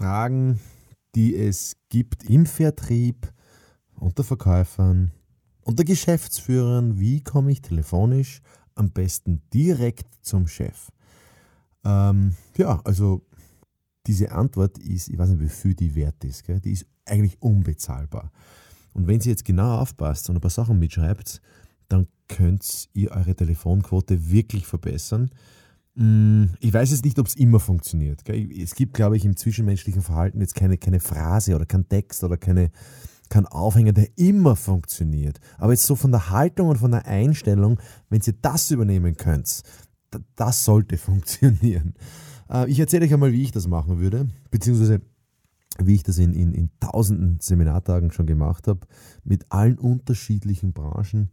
[0.00, 0.58] Fragen,
[1.14, 3.30] die es gibt im Vertrieb,
[3.96, 5.10] unter Verkäufern,
[5.60, 8.40] unter Geschäftsführern, wie komme ich telefonisch
[8.74, 10.88] am besten direkt zum Chef?
[11.84, 13.26] Ähm, ja, also
[14.06, 16.60] diese Antwort ist, ich weiß nicht, wie viel die wert ist, gell?
[16.60, 18.32] die ist eigentlich unbezahlbar.
[18.94, 21.42] Und wenn Sie jetzt genau aufpasst und ein paar Sachen mitschreibt,
[21.90, 25.30] dann könnt ihr eure Telefonquote wirklich verbessern.
[26.00, 28.22] Mm, ich weiß jetzt nicht, ob es immer funktioniert.
[28.26, 32.38] Es gibt, glaube ich, im zwischenmenschlichen Verhalten jetzt keine, keine Phrase oder kein Text oder
[32.38, 32.70] keine,
[33.28, 35.40] kein Aufhänger, der immer funktioniert.
[35.58, 39.62] Aber jetzt so von der Haltung und von der Einstellung, wenn ihr das übernehmen könnt,
[40.36, 41.92] das sollte funktionieren.
[42.48, 45.02] Äh, ich erzähle euch einmal, wie ich das machen würde, beziehungsweise
[45.78, 48.80] wie ich das in, in, in tausenden Seminartagen schon gemacht habe,
[49.22, 51.30] mit allen unterschiedlichen Branchen.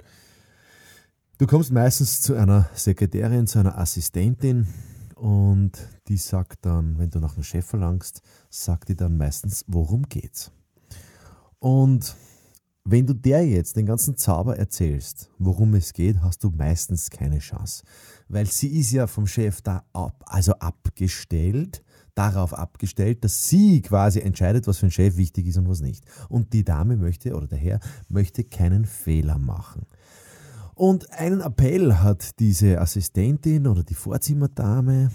[1.40, 4.66] Du kommst meistens zu einer Sekretärin, zu einer Assistentin
[5.14, 5.72] und
[6.08, 10.52] die sagt dann, wenn du nach einem Chef verlangst, sagt die dann meistens, worum geht's?
[11.60, 12.16] Und
[12.86, 17.38] wenn du der jetzt den ganzen Zauber erzählst, worum es geht, hast du meistens keine
[17.38, 17.84] Chance.
[18.28, 21.84] Weil sie ist ja vom Chef da ab, also abgestellt,
[22.16, 26.04] darauf abgestellt, dass sie quasi entscheidet, was für ein Chef wichtig ist und was nicht.
[26.30, 29.86] Und die Dame möchte oder der Herr möchte keinen Fehler machen.
[30.78, 35.10] Und einen Appell hat diese Assistentin oder die Vorzimmerdame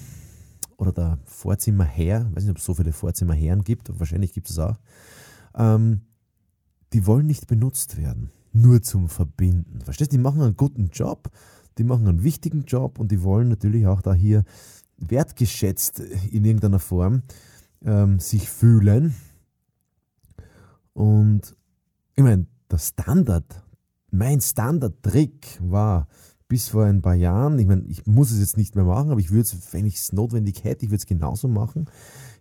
[0.77, 4.51] oder der Vorzimmerherr, ich weiß nicht, ob es so viele Vorzimmerherren gibt, aber wahrscheinlich gibt
[4.51, 4.77] es auch,
[5.55, 6.01] ähm,
[6.93, 9.83] die wollen nicht benutzt werden, nur zum Verbinden.
[9.83, 11.31] Verstehst du, die machen einen guten Job,
[11.79, 14.43] die machen einen wichtigen Job und die wollen natürlich auch da hier
[14.97, 17.23] wertgeschätzt in irgendeiner Form
[17.85, 19.15] ähm, sich fühlen.
[20.93, 21.55] Und
[22.17, 23.63] ich meine, der Standard
[24.13, 26.07] mein Standard-Trick war
[26.53, 29.21] bis vor ein paar Jahren, ich meine, ich muss es jetzt nicht mehr machen, aber
[29.21, 31.87] ich würde es, wenn ich es notwendig hätte, ich würde es genauso machen.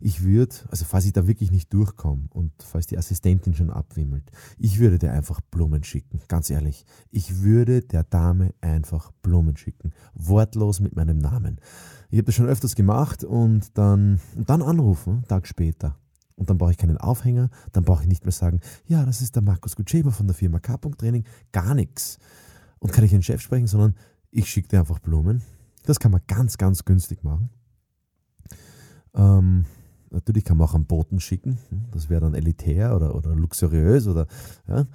[0.02, 4.30] Ich würde, also falls ich da wirklich nicht durchkomme und falls die Assistentin schon abwimmelt,
[4.58, 6.86] ich würde dir einfach Blumen schicken, ganz ehrlich.
[7.10, 11.62] Ich würde der Dame einfach Blumen schicken, wortlos mit meinem Namen.
[12.10, 16.01] Ich habe das schon öfters gemacht und dann, und dann anrufen, Tag später.
[16.42, 19.36] Und dann brauche ich keinen Aufhänger, dann brauche ich nicht mehr sagen, ja, das ist
[19.36, 20.76] der Markus Gutscheber von der Firma K.
[20.78, 22.18] Training, gar nichts.
[22.80, 23.94] Und kann ich den Chef sprechen, sondern
[24.32, 25.44] ich schicke dir einfach Blumen.
[25.86, 27.52] Das kann man ganz, ganz günstig machen.
[29.14, 29.66] Ähm,
[30.10, 31.60] natürlich kann man auch einen Boten schicken.
[31.92, 34.26] Das wäre dann elitär oder, oder luxuriös oder
[34.68, 34.88] ja, ein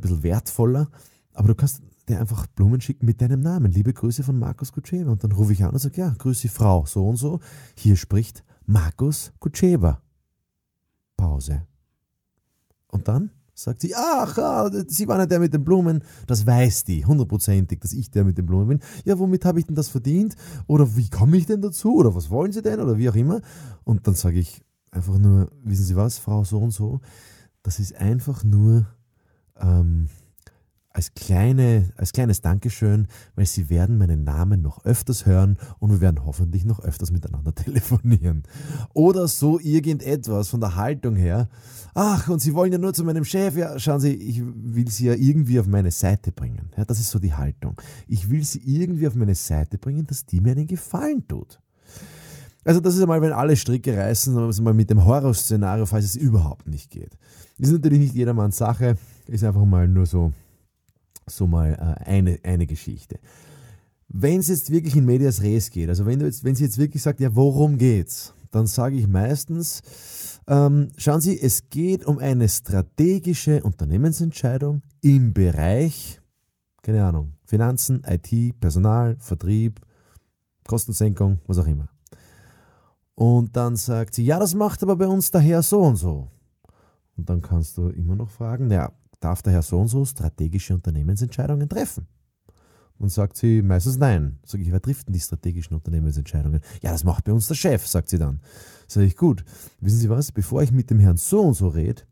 [0.00, 0.88] bisschen wertvoller.
[1.34, 3.70] Aber du kannst dir einfach Blumen schicken mit deinem Namen.
[3.70, 5.12] Liebe Grüße von Markus Kutschewa.
[5.12, 7.40] Und dann rufe ich an und sage, ja, grüße Frau, so und so.
[7.76, 10.00] Hier spricht Markus Kutschewa.
[11.16, 11.66] Pause.
[12.88, 16.02] Und dann sagt sie, ach, ah, Sie waren ja der mit den Blumen.
[16.26, 18.80] Das weiß die, hundertprozentig, dass ich der mit den Blumen bin.
[19.04, 20.36] Ja, womit habe ich denn das verdient?
[20.66, 21.94] Oder wie komme ich denn dazu?
[21.94, 22.80] Oder was wollen Sie denn?
[22.80, 23.40] Oder wie auch immer.
[23.84, 27.00] Und dann sage ich einfach nur, wissen Sie was, Frau so und so,
[27.62, 28.86] das ist einfach nur
[29.58, 30.08] ähm,
[30.96, 36.00] als, kleine, als kleines Dankeschön, weil Sie werden meinen Namen noch öfters hören und wir
[36.00, 38.44] werden hoffentlich noch öfters miteinander telefonieren.
[38.94, 41.50] Oder so irgendetwas von der Haltung her.
[41.92, 43.56] Ach, und Sie wollen ja nur zu meinem Chef.
[43.56, 46.70] Ja, schauen Sie, ich will Sie ja irgendwie auf meine Seite bringen.
[46.78, 47.78] Ja, das ist so die Haltung.
[48.08, 51.60] Ich will Sie irgendwie auf meine Seite bringen, dass die mir einen Gefallen tut.
[52.64, 56.16] Also das ist einmal, wenn alle Stricke reißen, also mal mit dem Horrorszenario, falls es
[56.16, 57.18] überhaupt nicht geht.
[57.58, 58.96] Ist natürlich nicht jedermanns Sache,
[59.26, 60.32] ist einfach mal nur so
[61.28, 63.18] so mal äh, eine, eine Geschichte.
[64.08, 66.78] Wenn es jetzt wirklich in Medias Res geht, also wenn, du jetzt, wenn sie jetzt
[66.78, 69.82] wirklich sagt, ja, worum geht's, dann sage ich meistens,
[70.46, 76.20] ähm, schauen Sie, es geht um eine strategische Unternehmensentscheidung im Bereich,
[76.82, 79.80] keine Ahnung, Finanzen, IT, Personal, Vertrieb,
[80.66, 81.88] Kostensenkung, was auch immer.
[83.16, 86.28] Und dann sagt sie, ja, das macht aber bei uns daher so und so.
[87.16, 88.92] Und dann kannst du immer noch fragen, ja,
[89.26, 92.06] darf der Herr so und so strategische Unternehmensentscheidungen treffen?
[92.98, 94.38] Und sagt sie meistens nein.
[94.46, 96.60] Sag ich, wer trifft denn die strategischen Unternehmensentscheidungen?
[96.80, 98.40] Ja, das macht bei uns der Chef, sagt sie dann.
[98.88, 99.44] Sag ich, gut,
[99.80, 102.02] wissen Sie was, bevor ich mit dem Herrn so und so rede,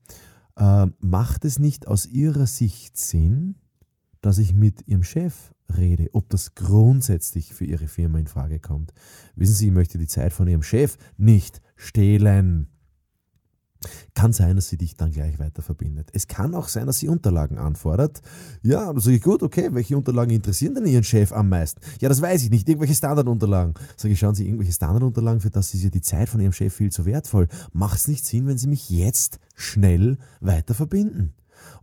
[0.57, 3.55] äh, macht es nicht aus Ihrer Sicht Sinn,
[4.21, 8.93] dass ich mit Ihrem Chef rede, ob das grundsätzlich für Ihre Firma in Frage kommt.
[9.37, 12.69] Wissen Sie, ich möchte die Zeit von Ihrem Chef nicht stehlen.
[14.15, 16.11] Kann sein, dass sie dich dann gleich weiter verbindet.
[16.13, 18.23] Es kann auch sein, dass sie Unterlagen anfordert.
[18.63, 21.81] Ja, dann sage ich, gut, okay, welche Unterlagen interessieren denn Ihren Chef am meisten?
[22.01, 23.75] Ja, das weiß ich nicht, irgendwelche Standardunterlagen.
[23.97, 26.75] Sage ich, schauen Sie, irgendwelche Standardunterlagen, für das ist ja die Zeit von Ihrem Chef
[26.75, 27.49] viel zu wertvoll.
[27.73, 31.35] Macht es nicht Sinn, wenn Sie mich jetzt schnell weiter verbinden?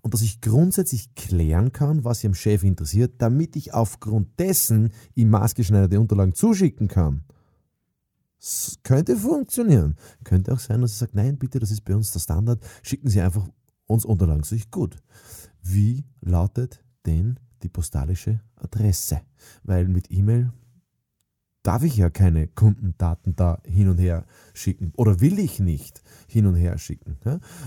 [0.01, 5.29] Und dass ich grundsätzlich klären kann, was Ihrem Chef interessiert, damit ich aufgrund dessen ihm
[5.29, 7.23] maßgeschneiderte Unterlagen zuschicken kann.
[8.91, 9.95] Könnte funktionieren.
[10.25, 13.07] Könnte auch sein, dass er sagt, nein, bitte, das ist bei uns der Standard, schicken
[13.07, 13.47] Sie einfach
[13.85, 14.43] uns Unterlagen.
[14.43, 14.97] Sag ich, gut.
[15.61, 19.21] Wie lautet denn die postalische Adresse?
[19.63, 20.51] Weil mit E-Mail
[21.63, 26.45] darf ich ja keine Kundendaten da hin und her schicken oder will ich nicht hin
[26.45, 27.17] und her schicken.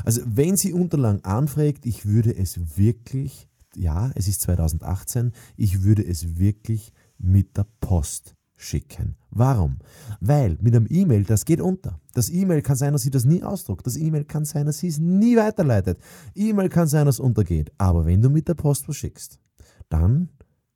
[0.05, 6.05] Also wenn sie Unterlagen anfragt, ich würde es wirklich, ja, es ist 2018, ich würde
[6.07, 9.17] es wirklich mit der Post schicken.
[9.31, 9.79] Warum?
[10.21, 12.01] Weil mit einem E-Mail, das geht unter.
[12.15, 13.87] Das E-Mail kann sein, dass sie das nie ausdruckt.
[13.87, 15.99] Das E-Mail kann sein, dass sie es nie weiterleitet.
[16.35, 17.73] E-Mail kann sein, dass es untergeht.
[17.79, 19.39] Aber wenn du mit der Post was schickst,
[19.89, 20.31] dann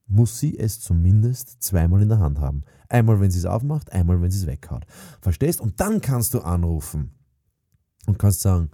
[0.07, 2.63] muss sie es zumindest zweimal in der Hand haben.
[2.89, 4.87] Einmal, wenn sie es aufmacht, einmal, wenn sie es weghaut.
[5.21, 5.61] Verstehst?
[5.61, 7.13] Und dann kannst du anrufen
[8.07, 8.71] und kannst sagen,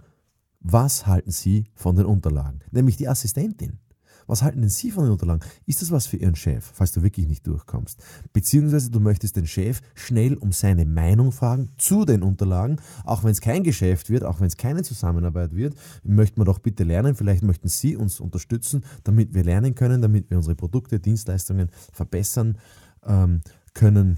[0.59, 2.61] was halten Sie von den Unterlagen?
[2.71, 3.79] Nämlich die Assistentin.
[4.27, 5.43] Was halten denn Sie von den Unterlagen?
[5.65, 8.01] Ist das was für Ihren Chef, falls du wirklich nicht durchkommst?
[8.33, 13.31] Beziehungsweise du möchtest den Chef schnell um seine Meinung fragen zu den Unterlagen, auch wenn
[13.31, 17.15] es kein Geschäft wird, auch wenn es keine Zusammenarbeit wird, möchten wir doch bitte lernen.
[17.15, 22.57] Vielleicht möchten Sie uns unterstützen, damit wir lernen können, damit wir unsere Produkte, Dienstleistungen verbessern
[23.05, 23.41] ähm,
[23.73, 24.17] können.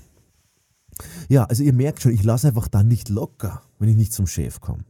[1.29, 4.27] Ja, also ihr merkt schon, ich lasse einfach da nicht locker, wenn ich nicht zum
[4.27, 4.83] Chef komme.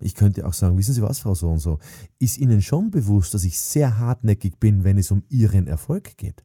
[0.00, 1.78] Ich könnte auch sagen, wissen Sie was, Frau so und so,
[2.18, 6.44] ist Ihnen schon bewusst, dass ich sehr hartnäckig bin, wenn es um Ihren Erfolg geht?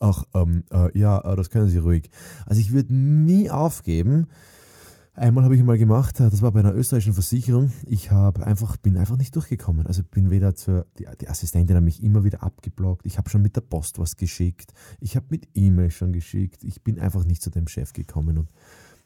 [0.00, 2.10] Ach, ähm, äh, ja, äh, das können Sie ruhig.
[2.46, 4.26] Also ich würde nie aufgeben.
[5.12, 7.70] Einmal habe ich mal gemacht, äh, das war bei einer österreichischen Versicherung.
[7.86, 9.86] Ich habe einfach, bin einfach nicht durchgekommen.
[9.86, 13.04] Also bin weder zur, die, die Assistentin hat mich immer wieder abgeblockt.
[13.04, 14.72] Ich habe schon mit der Post was geschickt.
[15.00, 16.64] Ich habe mit E-Mail schon geschickt.
[16.64, 18.48] Ich bin einfach nicht zu dem Chef gekommen und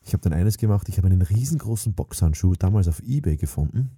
[0.05, 3.91] ich habe dann eines gemacht, ich habe einen riesengroßen Boxhandschuh damals auf Ebay gefunden,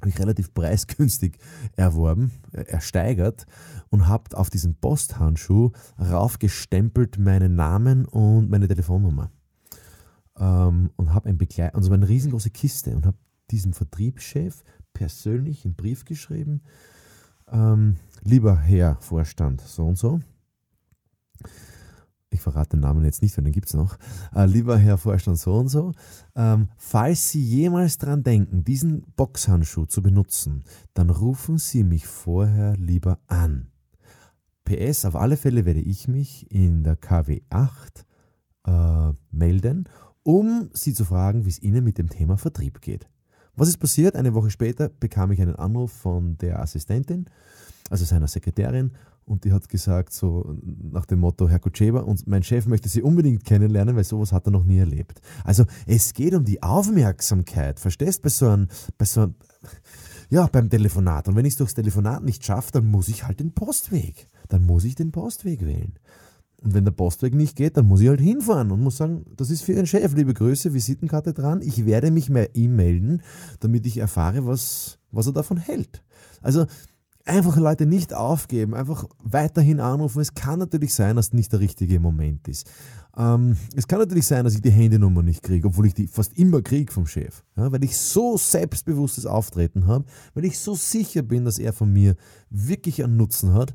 [0.00, 1.38] habe ich relativ preisgünstig
[1.76, 3.46] erworben, äh, ersteigert
[3.90, 9.30] und habe auf diesen Posthandschuh raufgestempelt meinen Namen und meine Telefonnummer.
[10.38, 13.16] Ähm, und habe ein Begleit und so eine riesengroße Kiste und habe
[13.50, 16.62] diesem Vertriebschef persönlich einen Brief geschrieben,
[17.48, 20.20] ähm, lieber Herr Vorstand, so und so,
[22.30, 23.98] ich verrate den Namen jetzt nicht, weil den gibt es noch,
[24.34, 25.92] äh, lieber Herr Vorstand so und so,
[26.34, 30.64] ähm, falls Sie jemals daran denken, diesen Boxhandschuh zu benutzen,
[30.94, 33.68] dann rufen Sie mich vorher lieber an.
[34.64, 38.04] PS, auf alle Fälle werde ich mich in der KW 8
[38.66, 39.88] äh, melden,
[40.22, 43.08] um Sie zu fragen, wie es Ihnen mit dem Thema Vertrieb geht.
[43.54, 44.16] Was ist passiert?
[44.16, 47.30] Eine Woche später bekam ich einen Anruf von der Assistentin,
[47.88, 48.90] also seiner Sekretärin,
[49.26, 53.02] und die hat gesagt, so nach dem Motto, Herr Kutscheba, und mein Chef möchte Sie
[53.02, 55.20] unbedingt kennenlernen, weil sowas hat er noch nie erlebt.
[55.44, 58.22] Also es geht um die Aufmerksamkeit, verstehst?
[58.22, 59.34] Bei so einem, bei so einem,
[60.30, 61.28] ja, beim Telefonat.
[61.28, 64.28] Und wenn ich es durchs Telefonat nicht schaffe, dann muss ich halt den Postweg.
[64.48, 65.98] Dann muss ich den Postweg wählen.
[66.62, 69.50] Und wenn der Postweg nicht geht, dann muss ich halt hinfahren und muss sagen, das
[69.50, 71.62] ist für Ihren Chef, liebe Grüße, Visitenkarte dran.
[71.62, 73.22] Ich werde mich bei ihm melden,
[73.60, 76.02] damit ich erfahre, was, was er davon hält.
[76.42, 76.66] Also
[77.26, 80.20] einfach Leute nicht aufgeben, einfach weiterhin anrufen.
[80.20, 82.70] Es kann natürlich sein, dass nicht der richtige Moment ist.
[83.16, 86.38] Ähm, es kann natürlich sein, dass ich die Handynummer nicht kriege, obwohl ich die fast
[86.38, 87.42] immer kriege vom Chef.
[87.56, 90.04] Ja, weil ich so selbstbewusstes Auftreten habe,
[90.34, 92.16] weil ich so sicher bin, dass er von mir
[92.50, 93.74] wirklich einen Nutzen hat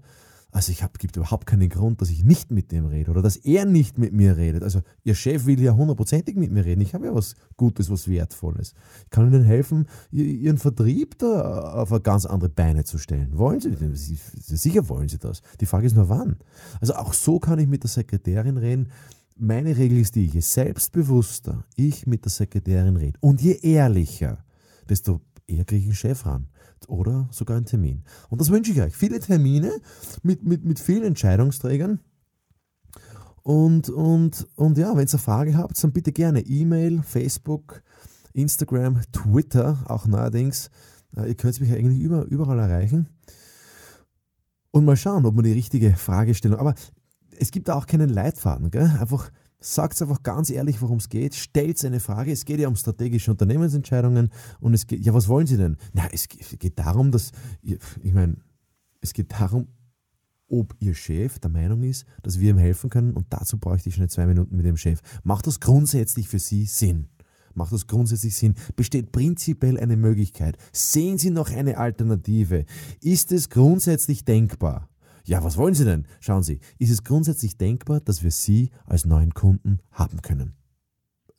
[0.52, 3.38] also ich habe gibt überhaupt keinen Grund, dass ich nicht mit dem rede oder dass
[3.38, 4.64] er nicht mit mir redet.
[4.64, 6.82] Also ihr Chef will ja hundertprozentig mit mir reden.
[6.82, 8.74] Ich habe ja was Gutes, was Wertvolles.
[9.06, 13.38] Ich kann ihnen helfen, ihren Vertrieb da auf eine ganz andere Beine zu stellen.
[13.38, 14.18] Wollen sie?
[14.36, 15.42] Sicher wollen sie das.
[15.62, 16.36] Die Frage ist nur wann.
[16.82, 18.90] Also auch so kann ich mit der Sekretärin reden.
[19.38, 24.44] Meine Regel ist die, je selbstbewusster ich mit der Sekretärin rede und je ehrlicher,
[24.90, 26.48] desto eher kriege ich einen Chef ran
[26.88, 28.04] oder sogar einen Termin.
[28.30, 28.96] Und das wünsche ich euch.
[28.96, 29.72] Viele Termine
[30.24, 32.00] mit, mit, mit vielen Entscheidungsträgern.
[33.44, 37.82] Und, und, und ja, wenn ihr eine Frage habt, dann bitte gerne E-Mail, Facebook,
[38.34, 40.70] Instagram, Twitter, auch neuerdings.
[41.16, 43.08] Äh, ihr könnt mich eigentlich über, überall erreichen.
[44.72, 46.60] Und mal schauen, ob man die richtige Fragestellung.
[46.60, 46.76] Aber
[47.40, 48.72] es gibt da auch keinen Leitfaden.
[48.72, 48.92] Gell?
[49.00, 49.32] Einfach
[49.64, 51.36] Sagt einfach ganz ehrlich, worum es geht.
[51.36, 52.32] Stellt eine Frage.
[52.32, 54.32] Es geht ja um strategische Unternehmensentscheidungen.
[54.60, 55.78] Und es geht, ja, was wollen Sie denn?
[55.94, 58.38] Na, es geht darum, dass, ich meine,
[59.02, 59.68] es geht darum,
[60.48, 63.14] ob Ihr Chef der Meinung ist, dass wir ihm helfen können.
[63.14, 65.00] Und dazu bräuchte ich schnell zwei Minuten mit dem Chef.
[65.24, 67.08] Macht das grundsätzlich für Sie Sinn?
[67.54, 68.56] Macht das grundsätzlich Sinn?
[68.76, 70.58] Besteht prinzipiell eine Möglichkeit?
[70.74, 72.66] Sehen Sie noch eine Alternative?
[73.02, 74.90] Ist es grundsätzlich denkbar?
[75.26, 76.06] Ja, was wollen Sie denn?
[76.20, 80.56] Schauen Sie, ist es grundsätzlich denkbar, dass wir Sie als neuen Kunden haben können?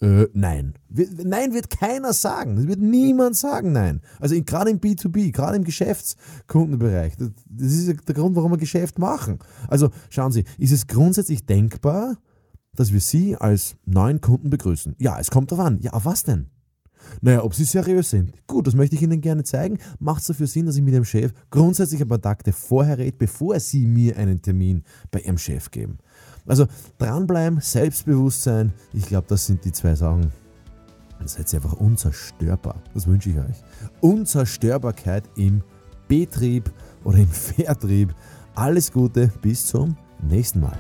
[0.03, 0.75] Äh, nein.
[0.89, 2.57] Nein wird keiner sagen.
[2.57, 4.01] Das wird niemand sagen, nein.
[4.19, 7.17] Also gerade im B2B, gerade im Geschäftskundenbereich.
[7.17, 9.39] Das, das ist der Grund, warum wir Geschäft machen.
[9.69, 12.17] Also schauen Sie, ist es grundsätzlich denkbar,
[12.75, 14.97] dass wir Sie als neuen Kunden begrüßen?
[14.99, 15.79] Ja, es kommt darauf an.
[15.81, 16.49] Ja, auf was denn?
[17.21, 18.33] Naja, ob sie seriös sind.
[18.47, 19.79] Gut, das möchte ich Ihnen gerne zeigen.
[19.99, 23.17] Macht es dafür Sinn, dass ich mit dem Chef grundsätzlich ein paar Takte vorher rede,
[23.17, 25.99] bevor Sie mir einen Termin bei Ihrem Chef geben.
[26.47, 26.67] Also
[26.99, 30.33] dranbleiben, Selbstbewusstsein, ich glaube, das sind die zwei Sachen.
[31.19, 32.83] Dann seid ihr einfach unzerstörbar.
[32.95, 33.63] Das wünsche ich euch.
[34.01, 35.63] Unzerstörbarkeit im
[36.09, 36.71] Betrieb
[37.05, 38.15] oder im Vertrieb.
[38.55, 40.77] Alles Gute, bis zum nächsten Mal.